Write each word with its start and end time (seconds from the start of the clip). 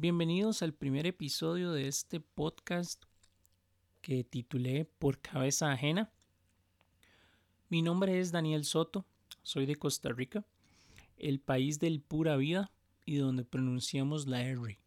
Bienvenidos 0.00 0.62
al 0.62 0.74
primer 0.74 1.06
episodio 1.06 1.72
de 1.72 1.88
este 1.88 2.20
podcast 2.20 3.04
que 4.00 4.24
titulé 4.24 4.84
Por 4.84 5.20
cabeza 5.20 5.70
ajena. 5.70 6.12
Mi 7.68 7.82
nombre 7.82 8.18
es 8.20 8.32
Daniel 8.32 8.64
Soto, 8.64 9.04
soy 9.42 9.66
de 9.66 9.76
Costa 9.76 10.10
Rica, 10.10 10.46
el 11.20 11.40
país 11.40 11.78
del 11.78 12.00
pura 12.00 12.36
vida 12.36 12.70
y 13.04 13.16
donde 13.16 13.44
pronunciamos 13.44 14.26
la 14.26 14.42
R. 14.42 14.78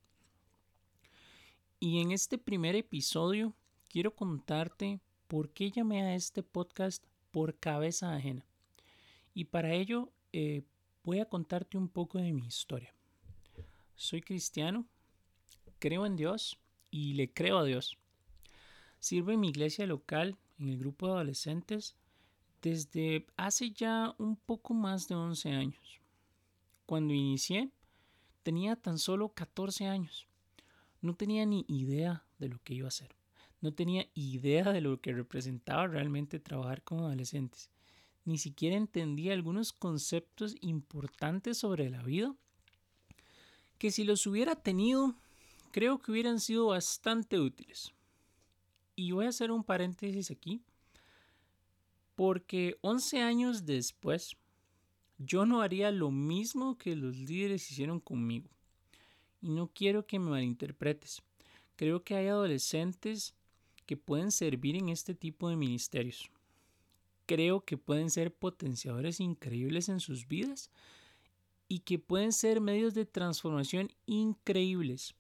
Y 1.80 2.00
en 2.00 2.12
este 2.12 2.38
primer 2.38 2.76
episodio 2.76 3.56
quiero 3.90 4.16
contarte 4.16 5.00
por 5.28 5.50
qué 5.50 5.72
llamé 5.72 6.02
a 6.02 6.16
este 6.16 6.44
podcast 6.44 7.04
Por 7.32 7.58
cabeza 7.58 8.14
ajena. 8.14 8.46
Y 9.34 9.46
para 9.46 9.74
ello 9.74 10.12
eh, 10.34 10.64
voy 11.04 11.20
a 11.20 11.26
contarte 11.26 11.78
un 11.78 11.88
poco 11.88 12.20
de 12.20 12.34
mi 12.34 12.46
historia. 12.46 12.94
Soy 13.96 14.22
cristiano, 14.22 14.86
creo 15.80 16.06
en 16.06 16.16
Dios 16.16 16.60
y 16.92 17.14
le 17.14 17.32
creo 17.32 17.58
a 17.58 17.64
Dios. 17.64 17.98
Sirvo 19.00 19.32
en 19.32 19.40
mi 19.40 19.50
iglesia 19.50 19.88
local, 19.88 20.38
en 20.60 20.70
el 20.70 20.78
grupo 20.78 21.08
de 21.08 21.14
adolescentes, 21.14 21.96
desde 22.62 23.26
hace 23.38 23.72
ya 23.72 24.14
un 24.18 24.36
poco 24.36 24.74
más 24.74 25.08
de 25.08 25.16
11 25.16 25.52
años. 25.52 26.01
Cuando 26.86 27.14
inicié, 27.14 27.72
tenía 28.44 28.76
tan 28.76 28.98
solo 28.98 29.30
14 29.30 29.88
años. 29.88 30.28
No 31.02 31.16
tenía 31.16 31.46
ni 31.46 31.66
idea 31.68 32.26
de 32.40 32.50
lo 32.50 32.60
que 32.64 32.74
iba 32.74 32.88
a 32.88 32.90
hacer. 32.90 33.16
No 33.62 33.74
tenía 33.74 34.08
idea 34.14 34.72
de 34.72 34.82
lo 34.82 35.00
que 35.00 35.14
representaba 35.14 35.88
realmente 35.88 36.40
trabajar 36.40 36.84
con 36.84 37.00
adolescentes. 37.00 37.70
Ni 38.26 38.38
siquiera 38.38 38.76
entendía 38.76 39.34
algunos 39.34 39.74
conceptos 39.74 40.56
importantes 40.62 41.58
sobre 41.58 41.90
la 41.90 42.04
vida 42.04 42.36
que 43.78 43.90
si 43.90 44.04
los 44.04 44.28
hubiera 44.28 44.56
tenido 44.56 45.16
creo 45.72 46.00
que 46.00 46.12
hubieran 46.12 46.40
sido 46.40 46.68
bastante 46.68 47.40
útiles. 47.40 47.92
Y 48.96 49.12
voy 49.12 49.26
a 49.26 49.30
hacer 49.30 49.52
un 49.52 49.64
paréntesis 49.64 50.30
aquí, 50.30 50.62
porque 52.16 52.78
11 52.82 53.22
años 53.22 53.66
después, 53.66 54.38
yo 55.26 55.46
no 55.46 55.62
haría 55.62 55.92
lo 55.92 56.12
mismo 56.12 56.78
que 56.78 56.96
los 56.96 57.16
líderes 57.18 57.70
hicieron 57.72 58.00
conmigo. 58.00 58.50
Y 59.42 59.50
no 59.50 59.68
quiero 59.74 60.06
que 60.06 60.20
me 60.20 60.30
malinterpretes. 60.30 61.22
Creo 61.76 62.04
que 62.04 62.16
hay 62.16 62.28
adolescentes 62.28 63.34
que 63.86 63.98
pueden 63.98 64.32
servir 64.32 64.76
en 64.76 64.90
este 64.90 65.16
tipo 65.16 65.50
de 65.50 65.56
ministerios. 65.56 66.30
Creo 67.26 67.62
que 67.62 67.78
pueden 67.78 68.10
ser 68.10 68.34
potenciadores 68.34 69.20
increíbles 69.20 69.90
en 69.90 70.00
sus 70.00 70.28
vidas 70.28 70.70
y 71.68 71.80
que 71.80 71.98
pueden 71.98 72.34
ser 72.34 72.62
medios 72.62 72.94
de 72.94 73.06
transformación 73.06 73.90
increíbles 74.06 75.16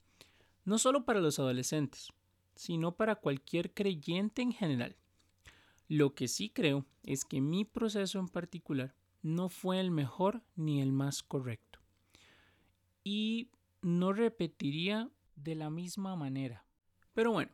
no 0.65 0.77
solo 0.77 1.05
para 1.05 1.19
los 1.19 1.39
adolescentes, 1.39 2.09
sino 2.55 2.95
para 2.95 3.15
cualquier 3.15 3.73
creyente 3.73 4.41
en 4.41 4.51
general. 4.51 4.95
Lo 5.87 6.13
que 6.13 6.27
sí 6.27 6.49
creo 6.49 6.85
es 7.03 7.25
que 7.25 7.41
mi 7.41 7.65
proceso 7.65 8.19
en 8.19 8.27
particular 8.27 8.93
no 9.21 9.49
fue 9.49 9.79
el 9.79 9.91
mejor 9.91 10.41
ni 10.55 10.81
el 10.81 10.91
más 10.91 11.23
correcto. 11.23 11.79
Y 13.03 13.49
no 13.81 14.13
repetiría 14.13 15.09
de 15.35 15.55
la 15.55 15.69
misma 15.69 16.15
manera. 16.15 16.65
Pero 17.13 17.31
bueno, 17.31 17.51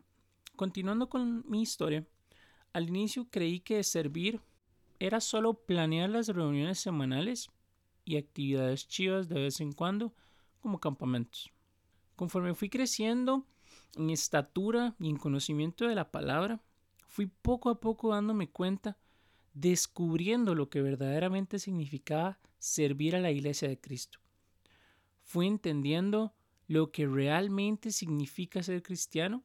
continuando 0.55 1.09
con 1.09 1.43
mi 1.47 1.61
historia, 1.61 2.05
al 2.73 2.89
inicio 2.89 3.27
creí 3.29 3.59
que 3.59 3.83
servir 3.83 4.41
era 4.99 5.21
solo 5.21 5.53
planear 5.53 6.09
las 6.09 6.27
reuniones 6.27 6.79
semanales 6.79 7.49
y 8.05 8.17
actividades 8.17 8.87
chivas 8.87 9.27
de 9.27 9.41
vez 9.41 9.61
en 9.61 9.73
cuando 9.73 10.13
como 10.59 10.79
campamentos. 10.79 11.51
Conforme 12.15 12.55
fui 12.55 12.69
creciendo 12.69 13.45
en 13.95 14.09
estatura 14.09 14.95
y 14.99 15.09
en 15.09 15.17
conocimiento 15.17 15.87
de 15.87 15.95
la 15.95 16.11
palabra, 16.11 16.61
fui 17.07 17.27
poco 17.27 17.69
a 17.69 17.79
poco 17.79 18.09
dándome 18.09 18.49
cuenta, 18.49 18.97
descubriendo 19.59 20.53
lo 20.53 20.69
que 20.69 20.83
verdaderamente 20.83 21.57
significaba 21.57 22.39
servir 22.59 23.15
a 23.15 23.19
la 23.19 23.31
iglesia 23.31 23.67
de 23.67 23.79
Cristo. 23.79 24.19
Fui 25.23 25.47
entendiendo 25.47 26.35
lo 26.67 26.91
que 26.91 27.07
realmente 27.07 27.91
significa 27.91 28.61
ser 28.61 28.83
cristiano 28.83 29.43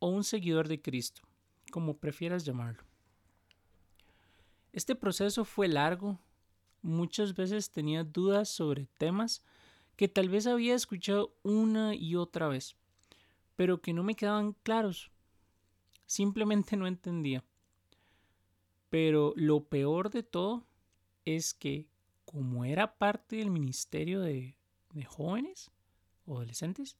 o 0.00 0.08
un 0.08 0.22
seguidor 0.22 0.68
de 0.68 0.82
Cristo, 0.82 1.22
como 1.70 1.96
prefieras 1.96 2.44
llamarlo. 2.44 2.84
Este 4.72 4.94
proceso 4.94 5.46
fue 5.46 5.66
largo, 5.66 6.20
muchas 6.82 7.34
veces 7.34 7.70
tenía 7.70 8.04
dudas 8.04 8.50
sobre 8.50 8.86
temas 8.98 9.42
que 9.96 10.08
tal 10.08 10.28
vez 10.28 10.46
había 10.46 10.74
escuchado 10.74 11.34
una 11.42 11.94
y 11.94 12.16
otra 12.16 12.48
vez, 12.48 12.76
pero 13.56 13.80
que 13.80 13.94
no 13.94 14.02
me 14.02 14.14
quedaban 14.14 14.52
claros. 14.62 15.10
Simplemente 16.04 16.76
no 16.76 16.86
entendía. 16.86 17.42
Pero 18.94 19.32
lo 19.34 19.64
peor 19.64 20.08
de 20.08 20.22
todo 20.22 20.68
es 21.24 21.52
que 21.52 21.88
como 22.24 22.64
era 22.64 22.96
parte 22.96 23.34
del 23.34 23.50
ministerio 23.50 24.20
de, 24.20 24.56
jóvenes 25.08 25.72
o 26.26 26.36
adolescentes, 26.36 26.96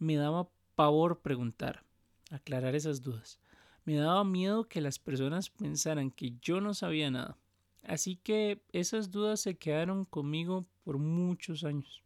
me 0.00 0.16
daba 0.16 0.48
pavor 0.74 1.20
preguntar, 1.20 1.84
aclarar 2.32 2.74
esas 2.74 3.02
dudas. 3.02 3.38
Me 3.84 3.94
daba 3.94 4.24
miedo 4.24 4.66
que 4.66 4.80
las 4.80 4.98
personas 4.98 5.48
pensaran 5.48 6.10
que 6.10 6.34
yo 6.42 6.60
no 6.60 6.74
sabía 6.74 7.08
nada. 7.08 7.38
Así 7.84 8.16
que 8.16 8.60
esas 8.72 9.12
dudas 9.12 9.38
se 9.38 9.56
quedaron 9.56 10.06
conmigo 10.06 10.66
por 10.82 10.98
muchos 10.98 11.62
años. 11.62 12.02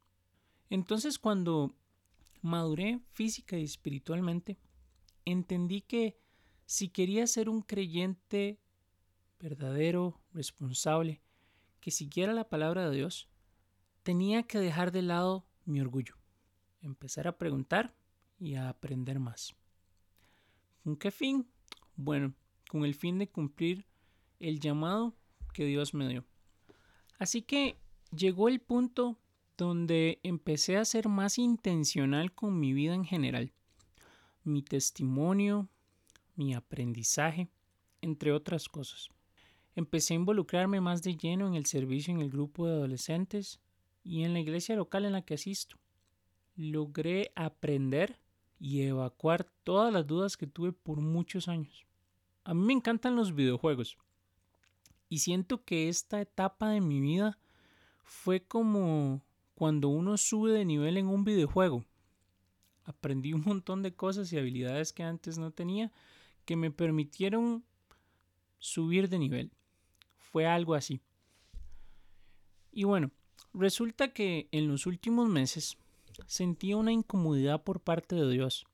Entonces 0.68 1.18
cuando 1.18 1.74
maduré 2.42 3.00
física 3.12 3.56
y 3.56 3.64
espiritualmente, 3.64 4.58
entendí 5.24 5.80
que 5.80 6.18
si 6.66 6.90
quería 6.90 7.26
ser 7.26 7.48
un 7.48 7.62
creyente 7.62 8.58
verdadero, 9.42 10.20
responsable, 10.32 11.20
que 11.80 11.90
siguiera 11.90 12.32
la 12.32 12.48
palabra 12.48 12.88
de 12.88 12.96
Dios, 12.96 13.28
tenía 14.04 14.44
que 14.44 14.58
dejar 14.58 14.92
de 14.92 15.02
lado 15.02 15.44
mi 15.64 15.80
orgullo, 15.80 16.14
empezar 16.80 17.26
a 17.26 17.36
preguntar 17.36 17.92
y 18.38 18.54
a 18.54 18.68
aprender 18.68 19.18
más. 19.18 19.54
¿Con 20.84 20.96
qué 20.96 21.10
fin? 21.10 21.46
Bueno, 21.96 22.34
con 22.70 22.84
el 22.84 22.94
fin 22.94 23.18
de 23.18 23.28
cumplir 23.28 23.84
el 24.38 24.60
llamado 24.60 25.14
que 25.52 25.66
Dios 25.66 25.92
me 25.92 26.08
dio. 26.08 26.24
Así 27.18 27.42
que 27.42 27.76
llegó 28.16 28.48
el 28.48 28.60
punto 28.60 29.18
donde 29.56 30.20
empecé 30.22 30.76
a 30.76 30.84
ser 30.84 31.08
más 31.08 31.38
intencional 31.38 32.32
con 32.32 32.58
mi 32.58 32.72
vida 32.72 32.94
en 32.94 33.04
general, 33.04 33.52
mi 34.44 34.62
testimonio, 34.62 35.68
mi 36.36 36.54
aprendizaje, 36.54 37.48
entre 38.00 38.32
otras 38.32 38.68
cosas. 38.68 39.10
Empecé 39.74 40.14
a 40.14 40.16
involucrarme 40.16 40.80
más 40.80 41.02
de 41.02 41.16
lleno 41.16 41.46
en 41.46 41.54
el 41.54 41.66
servicio 41.66 42.12
en 42.12 42.20
el 42.20 42.30
grupo 42.30 42.66
de 42.66 42.74
adolescentes 42.74 43.60
y 44.04 44.24
en 44.24 44.32
la 44.32 44.40
iglesia 44.40 44.76
local 44.76 45.04
en 45.04 45.12
la 45.12 45.22
que 45.22 45.34
asisto. 45.34 45.76
Logré 46.56 47.32
aprender 47.34 48.18
y 48.58 48.82
evacuar 48.82 49.50
todas 49.64 49.92
las 49.92 50.06
dudas 50.06 50.36
que 50.36 50.46
tuve 50.46 50.72
por 50.72 51.00
muchos 51.00 51.48
años. 51.48 51.86
A 52.44 52.54
mí 52.54 52.64
me 52.64 52.72
encantan 52.72 53.16
los 53.16 53.34
videojuegos 53.34 53.96
y 55.08 55.18
siento 55.18 55.64
que 55.64 55.88
esta 55.88 56.20
etapa 56.20 56.70
de 56.70 56.80
mi 56.80 57.00
vida 57.00 57.38
fue 58.02 58.44
como 58.44 59.22
cuando 59.54 59.88
uno 59.88 60.16
sube 60.16 60.52
de 60.52 60.64
nivel 60.64 60.96
en 60.96 61.06
un 61.06 61.24
videojuego. 61.24 61.84
Aprendí 62.84 63.32
un 63.32 63.42
montón 63.42 63.82
de 63.82 63.94
cosas 63.94 64.32
y 64.32 64.38
habilidades 64.38 64.92
que 64.92 65.02
antes 65.02 65.38
no 65.38 65.50
tenía 65.50 65.92
que 66.44 66.56
me 66.56 66.70
permitieron 66.70 67.64
subir 68.58 69.08
de 69.08 69.18
nivel. 69.18 69.52
Fue 70.32 70.46
algo 70.46 70.74
así. 70.74 71.02
Y 72.72 72.84
bueno, 72.84 73.10
resulta 73.52 74.14
que 74.14 74.48
en 74.50 74.66
los 74.66 74.86
últimos 74.86 75.28
meses 75.28 75.76
sentí 76.26 76.72
una 76.72 76.90
incomodidad 76.90 77.62
por 77.62 77.80
parte 77.80 78.16
de 78.16 78.30
Dios. 78.30 78.64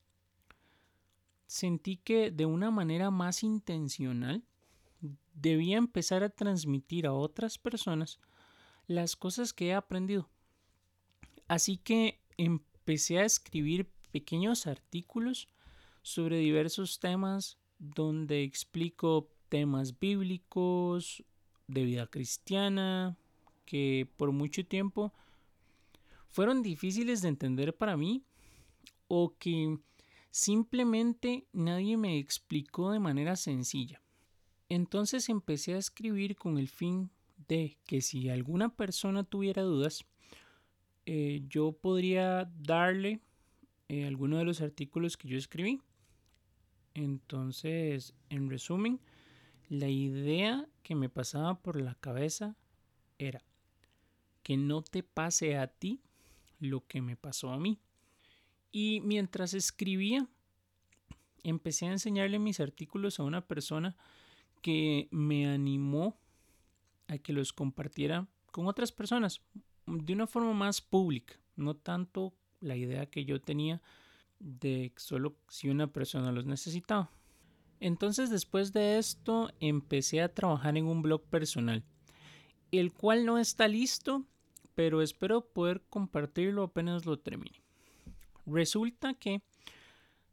Sentí 1.47 1.97
que 1.97 2.31
de 2.31 2.45
una 2.45 2.71
manera 2.71 3.11
más 3.11 3.43
intencional 3.43 4.43
debía 5.33 5.77
empezar 5.77 6.23
a 6.23 6.29
transmitir 6.29 7.05
a 7.05 7.13
otras 7.13 7.57
personas 7.57 8.19
las 8.87 9.17
cosas 9.17 9.51
que 9.51 9.67
he 9.67 9.73
aprendido. 9.73 10.29
Así 11.49 11.75
que 11.75 12.21
empecé 12.37 13.19
a 13.19 13.25
escribir 13.25 13.91
pequeños 14.11 14.65
artículos 14.65 15.49
sobre 16.03 16.37
diversos 16.37 16.99
temas 16.99 17.57
donde 17.79 18.43
explico 18.43 19.29
temas 19.49 19.99
bíblicos, 19.99 21.23
de 21.69 21.83
vida 21.83 22.07
cristiana, 22.07 23.15
que 23.65 24.07
por 24.17 24.31
mucho 24.31 24.65
tiempo 24.65 25.13
fueron 26.27 26.63
difíciles 26.63 27.21
de 27.21 27.29
entender 27.29 27.75
para 27.75 27.95
mí 27.95 28.23
o 29.07 29.35
que 29.37 29.77
simplemente 30.31 31.45
nadie 31.53 31.95
me 31.97 32.17
explicó 32.17 32.91
de 32.91 32.99
manera 32.99 33.35
sencilla. 33.35 34.01
Entonces 34.67 35.29
empecé 35.29 35.75
a 35.75 35.79
escribir 35.79 36.35
con 36.35 36.57
el 36.57 36.67
fin 36.67 37.09
de 37.47 37.77
que 37.85 38.01
si 38.01 38.29
alguna 38.29 38.69
persona 38.69 39.23
tuviera 39.23 39.61
dudas, 39.63 40.05
eh, 41.05 41.41
yo 41.47 41.71
podría 41.71 42.51
darle 42.59 43.19
eh, 43.87 44.05
alguno 44.05 44.37
de 44.37 44.45
los 44.45 44.61
artículos 44.61 45.17
que 45.17 45.27
yo 45.27 45.37
escribí. 45.37 45.81
Entonces, 46.93 48.13
en 48.29 48.49
resumen, 48.49 48.99
la 49.69 49.87
idea 49.87 50.67
que 50.83 50.95
me 50.95 51.09
pasaba 51.09 51.61
por 51.61 51.79
la 51.79 51.95
cabeza 51.95 52.55
era 53.19 53.43
que 54.43 54.57
no 54.57 54.81
te 54.81 55.03
pase 55.03 55.57
a 55.57 55.67
ti 55.67 56.01
lo 56.59 56.85
que 56.87 57.01
me 57.01 57.15
pasó 57.15 57.51
a 57.51 57.59
mí. 57.59 57.79
Y 58.71 59.01
mientras 59.01 59.53
escribía, 59.53 60.27
empecé 61.43 61.85
a 61.85 61.91
enseñarle 61.91 62.39
mis 62.39 62.59
artículos 62.59 63.19
a 63.19 63.23
una 63.23 63.47
persona 63.47 63.95
que 64.61 65.07
me 65.11 65.47
animó 65.47 66.17
a 67.07 67.17
que 67.17 67.33
los 67.33 67.53
compartiera 67.53 68.27
con 68.51 68.67
otras 68.67 68.91
personas 68.91 69.41
de 69.85 70.13
una 70.13 70.27
forma 70.27 70.53
más 70.53 70.81
pública, 70.81 71.35
no 71.55 71.75
tanto 71.75 72.33
la 72.59 72.75
idea 72.75 73.05
que 73.05 73.25
yo 73.25 73.41
tenía 73.41 73.81
de 74.39 74.93
solo 74.97 75.35
si 75.47 75.69
una 75.69 75.87
persona 75.87 76.31
los 76.31 76.45
necesitaba. 76.45 77.11
Entonces 77.79 78.29
después 78.29 78.73
de 78.73 78.97
esto 78.97 79.51
empecé 79.59 80.21
a 80.21 80.33
trabajar 80.33 80.77
en 80.77 80.85
un 80.85 81.01
blog 81.01 81.23
personal, 81.23 81.83
el 82.71 82.91
cual 82.91 83.25
no 83.25 83.37
está 83.37 83.67
listo, 83.67 84.25
pero 84.75 85.01
espero 85.01 85.41
poder 85.41 85.81
compartirlo 85.89 86.63
apenas 86.63 87.05
lo 87.05 87.17
termine. 87.19 87.61
Resulta 88.45 89.13
que 89.13 89.41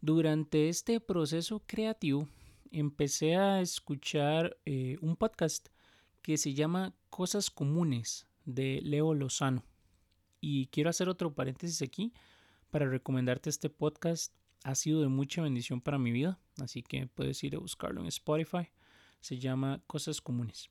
durante 0.00 0.68
este 0.68 1.00
proceso 1.00 1.62
creativo 1.66 2.28
empecé 2.70 3.36
a 3.36 3.60
escuchar 3.60 4.56
eh, 4.64 4.96
un 5.00 5.16
podcast 5.16 5.68
que 6.22 6.36
se 6.36 6.54
llama 6.54 6.94
Cosas 7.10 7.50
Comunes 7.50 8.26
de 8.44 8.80
Leo 8.82 9.14
Lozano. 9.14 9.64
Y 10.40 10.66
quiero 10.66 10.90
hacer 10.90 11.08
otro 11.08 11.34
paréntesis 11.34 11.82
aquí 11.82 12.12
para 12.70 12.88
recomendarte 12.88 13.50
este 13.50 13.70
podcast. 13.70 14.34
Ha 14.64 14.74
sido 14.74 15.00
de 15.00 15.08
mucha 15.08 15.42
bendición 15.42 15.80
para 15.80 15.98
mi 15.98 16.10
vida, 16.10 16.38
así 16.60 16.82
que 16.82 17.06
puedes 17.06 17.42
ir 17.44 17.56
a 17.56 17.58
buscarlo 17.58 18.00
en 18.00 18.06
Spotify. 18.06 18.68
Se 19.20 19.38
llama 19.38 19.80
Cosas 19.86 20.20
Comunes. 20.20 20.70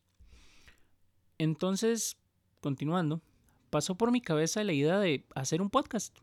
Entonces, 1.37 2.17
continuando, 2.61 3.21
pasó 3.69 3.95
por 3.95 4.11
mi 4.11 4.21
cabeza 4.21 4.63
la 4.63 4.73
idea 4.73 4.99
de 4.99 5.25
hacer 5.35 5.61
un 5.61 5.69
podcast 5.69 6.17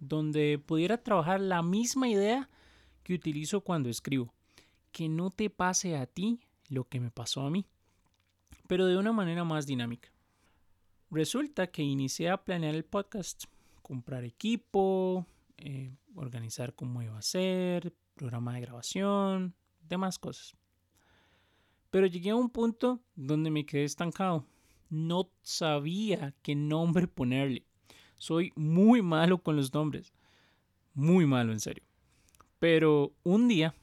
donde 0.00 0.58
pudiera 0.58 1.02
trabajar 1.02 1.40
la 1.40 1.62
misma 1.62 2.08
idea 2.08 2.48
que 3.02 3.14
utilizo 3.14 3.60
cuando 3.60 3.88
escribo. 3.88 4.32
Que 4.92 5.08
no 5.08 5.30
te 5.30 5.50
pase 5.50 5.96
a 5.96 6.06
ti 6.06 6.40
lo 6.68 6.84
que 6.84 7.00
me 7.00 7.10
pasó 7.10 7.42
a 7.42 7.50
mí, 7.50 7.66
pero 8.66 8.86
de 8.86 8.96
una 8.96 9.12
manera 9.12 9.44
más 9.44 9.66
dinámica. 9.66 10.10
Resulta 11.10 11.68
que 11.68 11.82
inicié 11.82 12.30
a 12.30 12.42
planear 12.42 12.74
el 12.74 12.84
podcast, 12.84 13.44
comprar 13.82 14.24
equipo, 14.24 15.26
eh, 15.58 15.94
organizar 16.14 16.74
cómo 16.74 17.02
iba 17.02 17.16
a 17.16 17.22
ser, 17.22 17.92
programa 18.16 18.54
de 18.54 18.62
grabación, 18.62 19.54
demás 19.80 20.18
cosas. 20.18 20.56
Pero 21.90 22.06
llegué 22.06 22.30
a 22.30 22.36
un 22.36 22.50
punto 22.50 23.00
donde 23.14 23.50
me 23.50 23.64
quedé 23.64 23.84
estancado. 23.84 24.44
No 24.90 25.30
sabía 25.42 26.34
qué 26.42 26.54
nombre 26.54 27.06
ponerle. 27.06 27.64
Soy 28.18 28.52
muy 28.56 29.02
malo 29.02 29.42
con 29.42 29.56
los 29.56 29.72
nombres. 29.72 30.12
Muy 30.94 31.26
malo, 31.26 31.52
en 31.52 31.60
serio. 31.60 31.84
Pero 32.58 33.14
un 33.22 33.48
día 33.48 33.74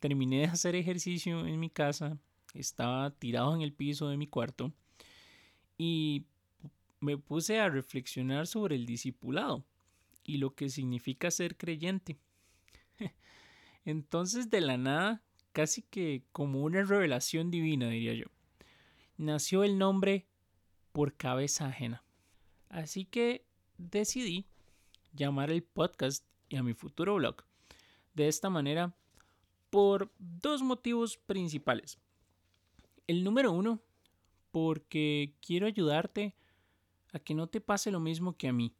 terminé 0.00 0.40
de 0.40 0.44
hacer 0.46 0.74
ejercicio 0.74 1.46
en 1.46 1.58
mi 1.58 1.70
casa. 1.70 2.18
Estaba 2.52 3.10
tirado 3.10 3.54
en 3.54 3.62
el 3.62 3.72
piso 3.72 4.08
de 4.08 4.16
mi 4.16 4.26
cuarto 4.26 4.72
y 5.78 6.26
me 7.00 7.18
puse 7.18 7.60
a 7.60 7.68
reflexionar 7.68 8.46
sobre 8.46 8.76
el 8.76 8.86
discipulado 8.86 9.64
y 10.24 10.38
lo 10.38 10.54
que 10.54 10.68
significa 10.68 11.30
ser 11.30 11.56
creyente. 11.56 12.18
Entonces 13.84 14.50
de 14.50 14.60
la 14.60 14.76
nada, 14.76 15.22
casi 15.52 15.82
que 15.82 16.22
como 16.32 16.62
una 16.62 16.82
revelación 16.82 17.50
divina, 17.50 17.88
diría 17.88 18.14
yo, 18.14 18.26
nació 19.16 19.64
el 19.64 19.78
nombre 19.78 20.26
por 20.92 21.14
cabeza 21.14 21.66
ajena. 21.66 22.02
Así 22.68 23.04
que 23.04 23.46
decidí 23.78 24.46
llamar 25.12 25.50
el 25.50 25.62
podcast 25.62 26.24
y 26.48 26.56
a 26.56 26.62
mi 26.62 26.74
futuro 26.74 27.14
blog 27.16 27.36
de 28.14 28.28
esta 28.28 28.50
manera 28.50 28.94
por 29.70 30.10
dos 30.18 30.62
motivos 30.62 31.16
principales. 31.18 31.98
El 33.06 33.24
número 33.24 33.52
uno 33.52 33.80
porque 34.50 35.34
quiero 35.40 35.66
ayudarte 35.66 36.34
a 37.12 37.18
que 37.18 37.34
no 37.34 37.46
te 37.46 37.60
pase 37.60 37.90
lo 37.90 38.00
mismo 38.00 38.36
que 38.36 38.48
a 38.48 38.52
mí, 38.52 38.74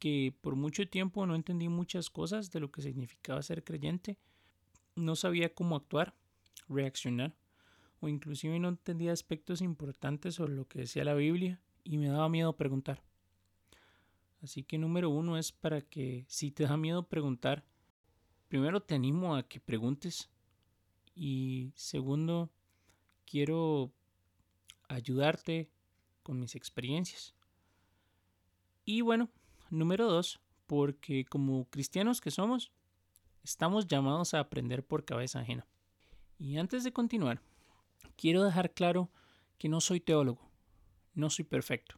que 0.00 0.34
por 0.40 0.56
mucho 0.56 0.88
tiempo 0.88 1.24
no 1.26 1.36
entendí 1.36 1.68
muchas 1.68 2.10
cosas 2.10 2.50
de 2.50 2.58
lo 2.58 2.72
que 2.72 2.82
significaba 2.82 3.42
ser 3.42 3.62
creyente, 3.62 4.18
no 4.96 5.14
sabía 5.14 5.54
cómo 5.54 5.76
actuar, 5.76 6.16
reaccionar, 6.68 7.36
o 8.00 8.08
inclusive 8.08 8.58
no 8.58 8.68
entendía 8.68 9.12
aspectos 9.12 9.60
importantes 9.60 10.34
sobre 10.34 10.54
lo 10.54 10.66
que 10.66 10.80
decía 10.80 11.04
la 11.04 11.14
Biblia 11.14 11.60
y 11.84 11.98
me 11.98 12.08
daba 12.08 12.28
miedo 12.28 12.56
preguntar. 12.56 13.02
Así 14.42 14.64
que 14.64 14.78
número 14.78 15.10
uno 15.10 15.36
es 15.36 15.52
para 15.52 15.82
que 15.82 16.24
si 16.26 16.50
te 16.50 16.64
da 16.64 16.78
miedo 16.78 17.06
preguntar, 17.06 17.62
primero 18.48 18.80
te 18.80 18.94
animo 18.94 19.36
a 19.36 19.46
que 19.46 19.60
preguntes 19.60 20.30
y 21.14 21.72
segundo, 21.76 22.50
quiero 23.26 23.92
ayudarte 24.88 25.70
con 26.22 26.40
mis 26.40 26.54
experiencias. 26.54 27.34
Y 28.86 29.02
bueno, 29.02 29.28
número 29.70 30.08
dos, 30.08 30.40
porque 30.66 31.24
como 31.24 31.64
cristianos 31.70 32.20
que 32.20 32.30
somos, 32.30 32.70
estamos 33.42 33.86
llamados 33.86 34.34
a 34.34 34.40
aprender 34.40 34.84
por 34.84 35.04
cabeza 35.04 35.40
ajena. 35.40 35.66
Y 36.38 36.58
antes 36.58 36.84
de 36.84 36.92
continuar, 36.92 37.42
quiero 38.16 38.44
dejar 38.44 38.72
claro 38.72 39.10
que 39.58 39.68
no 39.68 39.80
soy 39.80 40.00
teólogo, 40.00 40.50
no 41.14 41.30
soy 41.30 41.44
perfecto. 41.44 41.96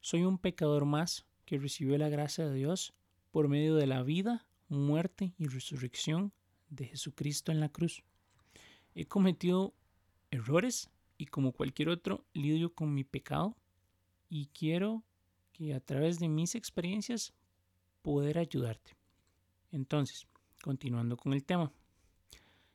Soy 0.00 0.24
un 0.24 0.38
pecador 0.38 0.84
más 0.84 1.26
que 1.44 1.58
recibió 1.58 1.98
la 1.98 2.08
gracia 2.08 2.46
de 2.46 2.54
Dios 2.54 2.94
por 3.30 3.48
medio 3.48 3.74
de 3.74 3.86
la 3.86 4.02
vida, 4.02 4.46
muerte 4.68 5.34
y 5.38 5.46
resurrección 5.46 6.32
de 6.70 6.86
Jesucristo 6.86 7.52
en 7.52 7.60
la 7.60 7.68
cruz. 7.68 8.02
He 8.94 9.06
cometido 9.06 9.74
errores 10.30 10.90
y 11.16 11.26
como 11.26 11.52
cualquier 11.52 11.88
otro 11.88 12.24
lidio 12.32 12.74
con 12.74 12.94
mi 12.94 13.04
pecado 13.04 13.56
y 14.28 14.46
quiero 14.46 15.04
que 15.58 15.74
a 15.74 15.80
través 15.80 16.20
de 16.20 16.28
mis 16.28 16.54
experiencias 16.54 17.32
poder 18.00 18.38
ayudarte. 18.38 18.96
Entonces, 19.72 20.28
continuando 20.62 21.16
con 21.16 21.32
el 21.32 21.44
tema, 21.44 21.72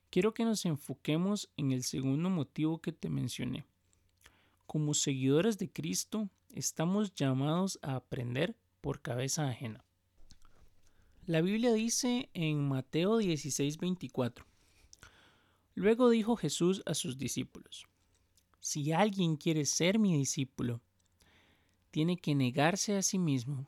quiero 0.10 0.34
que 0.34 0.44
nos 0.44 0.66
enfoquemos 0.66 1.50
en 1.56 1.72
el 1.72 1.84
segundo 1.84 2.30
motivo 2.30 2.82
que 2.82 2.92
te 2.92 3.10
mencioné. 3.10 3.66
Como 4.66 4.94
seguidores 4.94 5.58
de 5.58 5.72
Cristo, 5.72 6.30
estamos 6.50 7.16
llamados 7.16 7.80
a 7.82 7.96
aprender 7.96 8.58
por 8.82 9.02
cabeza 9.02 9.48
ajena. 9.48 9.86
La 11.26 11.40
Biblia 11.40 11.72
dice 11.72 12.30
en 12.34 12.68
Mateo 12.68 13.22
16:24, 13.22 14.46
Luego 15.74 16.10
dijo 16.10 16.36
Jesús 16.36 16.84
a 16.86 16.94
sus 16.94 17.18
discípulos, 17.18 17.88
si 18.60 18.92
alguien 18.92 19.38
quiere 19.38 19.66
ser 19.66 20.00
mi 20.00 20.18
discípulo, 20.18 20.82
tiene 21.94 22.18
que 22.18 22.34
negarse 22.34 22.98
a 22.98 23.04
sí 23.04 23.20
mismo, 23.20 23.68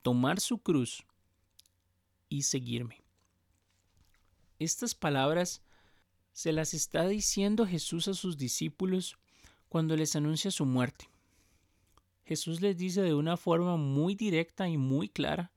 tomar 0.00 0.40
su 0.40 0.56
cruz 0.56 1.04
y 2.30 2.44
seguirme. 2.44 3.02
Estas 4.58 4.94
palabras 4.94 5.60
se 6.32 6.50
las 6.54 6.72
está 6.72 7.06
diciendo 7.06 7.66
Jesús 7.66 8.08
a 8.08 8.14
sus 8.14 8.38
discípulos 8.38 9.18
cuando 9.68 9.98
les 9.98 10.16
anuncia 10.16 10.50
su 10.50 10.64
muerte. 10.64 11.10
Jesús 12.24 12.62
les 12.62 12.78
dice 12.78 13.02
de 13.02 13.12
una 13.12 13.36
forma 13.36 13.76
muy 13.76 14.14
directa 14.14 14.66
y 14.70 14.78
muy 14.78 15.10
clara 15.10 15.52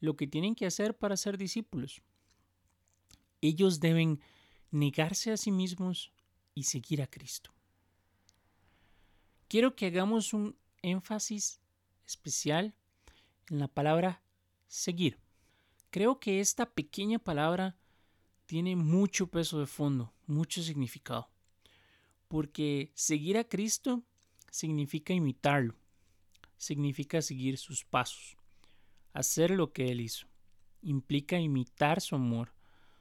lo 0.00 0.16
que 0.16 0.26
tienen 0.26 0.54
que 0.54 0.64
hacer 0.64 0.96
para 0.96 1.18
ser 1.18 1.36
discípulos. 1.36 2.00
Ellos 3.42 3.80
deben 3.80 4.22
negarse 4.70 5.32
a 5.32 5.36
sí 5.36 5.50
mismos 5.50 6.12
y 6.54 6.62
seguir 6.62 7.02
a 7.02 7.06
Cristo. 7.06 7.52
Quiero 9.48 9.76
que 9.76 9.84
hagamos 9.84 10.32
un 10.32 10.56
énfasis 10.82 11.60
especial 12.06 12.74
en 13.50 13.58
la 13.58 13.68
palabra 13.68 14.22
seguir. 14.66 15.18
Creo 15.90 16.20
que 16.20 16.40
esta 16.40 16.66
pequeña 16.66 17.18
palabra 17.18 17.76
tiene 18.46 18.76
mucho 18.76 19.28
peso 19.28 19.60
de 19.60 19.66
fondo, 19.66 20.12
mucho 20.26 20.62
significado. 20.62 21.30
Porque 22.28 22.92
seguir 22.94 23.38
a 23.38 23.44
Cristo 23.44 24.02
significa 24.50 25.12
imitarlo, 25.14 25.74
significa 26.56 27.22
seguir 27.22 27.58
sus 27.58 27.84
pasos, 27.84 28.36
hacer 29.12 29.50
lo 29.50 29.72
que 29.72 29.90
él 29.90 30.00
hizo. 30.00 30.26
Implica 30.82 31.38
imitar 31.38 32.00
su 32.00 32.14
amor, 32.14 32.54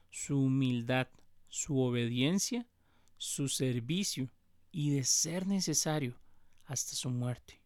su 0.10 0.40
humildad, 0.40 1.08
su 1.50 1.80
obediencia, 1.80 2.68
su 3.18 3.50
servicio 3.50 4.30
y, 4.72 4.92
de 4.92 5.04
ser 5.04 5.48
necesario, 5.48 6.20
hasta 6.66 6.96
su 6.96 7.10
muerte. 7.10 7.62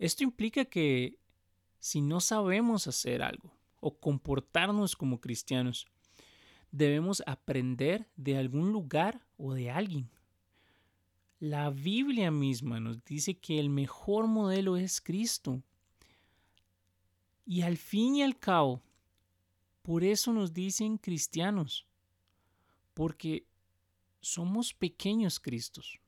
Esto 0.00 0.24
implica 0.24 0.64
que 0.64 1.18
si 1.78 2.00
no 2.00 2.22
sabemos 2.22 2.86
hacer 2.86 3.20
algo 3.20 3.52
o 3.80 4.00
comportarnos 4.00 4.96
como 4.96 5.20
cristianos, 5.20 5.86
debemos 6.72 7.22
aprender 7.26 8.08
de 8.16 8.38
algún 8.38 8.72
lugar 8.72 9.20
o 9.36 9.52
de 9.52 9.70
alguien. 9.70 10.10
La 11.38 11.68
Biblia 11.68 12.30
misma 12.30 12.80
nos 12.80 13.04
dice 13.04 13.34
que 13.34 13.60
el 13.60 13.68
mejor 13.68 14.26
modelo 14.26 14.78
es 14.78 15.02
Cristo. 15.02 15.62
Y 17.44 17.60
al 17.60 17.76
fin 17.76 18.16
y 18.16 18.22
al 18.22 18.38
cabo, 18.38 18.80
por 19.82 20.02
eso 20.02 20.32
nos 20.32 20.54
dicen 20.54 20.96
cristianos, 20.96 21.86
porque 22.94 23.44
somos 24.22 24.72
pequeños 24.72 25.38
Cristos. 25.38 26.00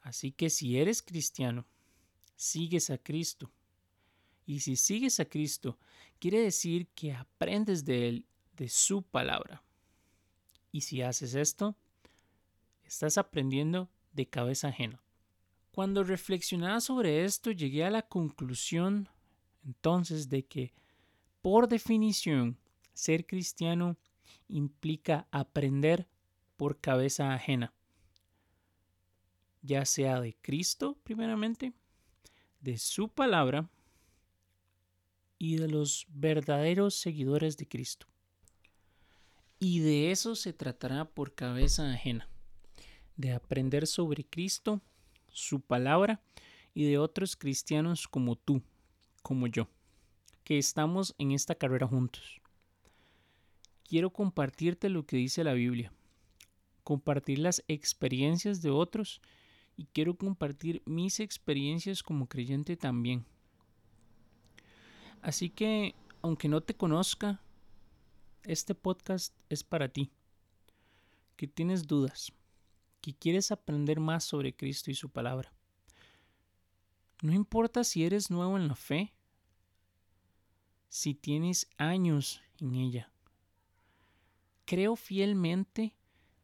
Así 0.00 0.32
que 0.32 0.50
si 0.50 0.78
eres 0.78 1.00
cristiano, 1.00 1.64
sigues 2.38 2.88
a 2.88 2.96
Cristo. 2.96 3.50
Y 4.46 4.60
si 4.60 4.76
sigues 4.76 5.20
a 5.20 5.26
Cristo, 5.26 5.76
quiere 6.18 6.40
decir 6.40 6.86
que 6.94 7.12
aprendes 7.12 7.84
de 7.84 8.08
Él, 8.08 8.26
de 8.56 8.68
su 8.68 9.02
palabra. 9.02 9.62
Y 10.72 10.82
si 10.82 11.02
haces 11.02 11.34
esto, 11.34 11.76
estás 12.84 13.18
aprendiendo 13.18 13.90
de 14.12 14.26
cabeza 14.26 14.68
ajena. 14.68 15.02
Cuando 15.72 16.04
reflexionaba 16.04 16.80
sobre 16.80 17.24
esto, 17.24 17.50
llegué 17.50 17.84
a 17.84 17.90
la 17.90 18.02
conclusión 18.02 19.08
entonces 19.66 20.28
de 20.28 20.46
que, 20.46 20.72
por 21.42 21.68
definición, 21.68 22.56
ser 22.94 23.26
cristiano 23.26 23.96
implica 24.48 25.26
aprender 25.30 26.08
por 26.56 26.80
cabeza 26.80 27.34
ajena, 27.34 27.72
ya 29.62 29.84
sea 29.84 30.20
de 30.20 30.34
Cristo 30.40 30.96
primeramente, 31.04 31.72
de 32.60 32.78
su 32.78 33.08
palabra 33.08 33.68
y 35.38 35.56
de 35.56 35.68
los 35.68 36.06
verdaderos 36.10 36.94
seguidores 36.94 37.56
de 37.56 37.68
Cristo. 37.68 38.06
Y 39.58 39.80
de 39.80 40.10
eso 40.10 40.34
se 40.34 40.52
tratará 40.52 41.04
por 41.04 41.34
cabeza 41.34 41.90
ajena, 41.90 42.28
de 43.16 43.32
aprender 43.32 43.86
sobre 43.86 44.24
Cristo, 44.24 44.80
su 45.30 45.60
palabra 45.60 46.20
y 46.74 46.84
de 46.84 46.98
otros 46.98 47.36
cristianos 47.36 48.06
como 48.06 48.36
tú, 48.36 48.62
como 49.22 49.46
yo, 49.46 49.68
que 50.44 50.58
estamos 50.58 51.14
en 51.18 51.32
esta 51.32 51.54
carrera 51.54 51.86
juntos 51.86 52.40
quiero 53.88 54.10
compartirte 54.10 54.90
lo 54.90 55.06
que 55.06 55.16
dice 55.16 55.42
la 55.42 55.54
Biblia, 55.54 55.92
compartir 56.84 57.38
las 57.38 57.64
experiencias 57.66 58.62
de 58.62 58.70
otros 58.70 59.20
y 59.78 59.86
quiero 59.86 60.18
compartir 60.18 60.82
mis 60.84 61.20
experiencias 61.20 62.02
como 62.02 62.28
creyente 62.28 62.76
también. 62.76 63.24
Así 65.22 65.48
que, 65.48 65.94
aunque 66.20 66.50
no 66.50 66.60
te 66.60 66.74
conozca, 66.74 67.40
este 68.42 68.74
podcast 68.74 69.34
es 69.48 69.64
para 69.64 69.88
ti, 69.88 70.10
que 71.36 71.46
tienes 71.46 71.86
dudas, 71.86 72.30
que 73.00 73.14
quieres 73.14 73.50
aprender 73.50 73.98
más 73.98 74.24
sobre 74.24 74.54
Cristo 74.54 74.90
y 74.90 74.94
su 74.94 75.08
palabra. 75.08 75.50
No 77.22 77.32
importa 77.32 77.82
si 77.82 78.04
eres 78.04 78.30
nuevo 78.30 78.58
en 78.58 78.68
la 78.68 78.74
fe, 78.74 79.14
si 80.90 81.14
tienes 81.14 81.66
años 81.78 82.42
en 82.58 82.74
ella 82.74 83.10
creo 84.68 84.96
fielmente 84.96 85.94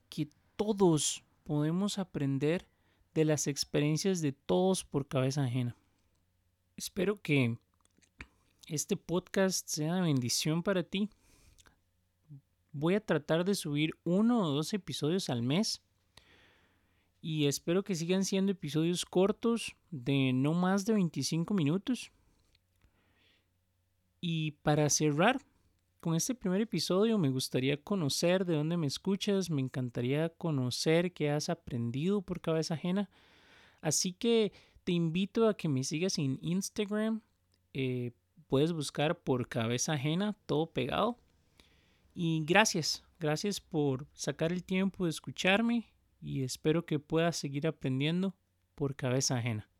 que 0.08 0.30
todos 0.56 1.22
podemos 1.42 1.98
aprender 1.98 2.66
de 3.14 3.24
las 3.24 3.46
experiencias 3.46 4.20
de 4.20 4.32
todos 4.32 4.84
por 4.84 5.06
cabeza 5.06 5.44
ajena. 5.44 5.76
Espero 6.76 7.20
que 7.22 7.56
este 8.66 8.96
podcast 8.96 9.68
sea 9.68 9.94
de 9.94 10.00
bendición 10.02 10.62
para 10.62 10.82
ti. 10.82 11.08
Voy 12.72 12.94
a 12.94 13.04
tratar 13.04 13.44
de 13.44 13.54
subir 13.54 13.94
uno 14.02 14.40
o 14.40 14.50
dos 14.50 14.72
episodios 14.74 15.30
al 15.30 15.42
mes. 15.42 15.80
Y 17.20 17.46
espero 17.46 17.84
que 17.84 17.94
sigan 17.94 18.24
siendo 18.24 18.52
episodios 18.52 19.04
cortos 19.04 19.76
de 19.90 20.32
no 20.34 20.52
más 20.52 20.84
de 20.84 20.94
25 20.94 21.54
minutos. 21.54 22.10
Y 24.20 24.52
para 24.62 24.90
cerrar, 24.90 25.40
con 26.04 26.14
este 26.14 26.34
primer 26.34 26.60
episodio 26.60 27.16
me 27.16 27.30
gustaría 27.30 27.78
conocer 27.78 28.44
de 28.44 28.56
dónde 28.56 28.76
me 28.76 28.86
escuchas, 28.86 29.48
me 29.48 29.62
encantaría 29.62 30.28
conocer 30.28 31.14
qué 31.14 31.30
has 31.30 31.48
aprendido 31.48 32.20
por 32.20 32.42
cabeza 32.42 32.74
ajena. 32.74 33.08
Así 33.80 34.12
que 34.12 34.52
te 34.84 34.92
invito 34.92 35.48
a 35.48 35.56
que 35.56 35.66
me 35.66 35.82
sigas 35.82 36.18
en 36.18 36.38
Instagram. 36.42 37.22
Eh, 37.72 38.10
puedes 38.48 38.74
buscar 38.74 39.18
por 39.18 39.48
cabeza 39.48 39.94
ajena, 39.94 40.36
todo 40.44 40.66
pegado. 40.66 41.16
Y 42.12 42.44
gracias, 42.44 43.02
gracias 43.18 43.58
por 43.58 44.06
sacar 44.12 44.52
el 44.52 44.62
tiempo 44.62 45.04
de 45.04 45.10
escucharme 45.10 45.86
y 46.20 46.42
espero 46.42 46.84
que 46.84 46.98
puedas 46.98 47.38
seguir 47.38 47.66
aprendiendo 47.66 48.36
por 48.74 48.94
cabeza 48.94 49.38
ajena. 49.38 49.70